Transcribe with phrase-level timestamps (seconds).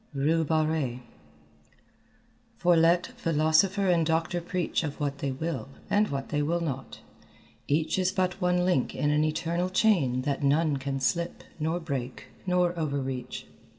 [0.15, 1.01] RUE BARRÉE
[2.57, 7.01] "For let Philosopher and Doctor preach Of what they will and what they will not,
[7.67, 12.29] each Is but one link in an eternal chain That none can slip nor break
[12.47, 13.45] nor over reach."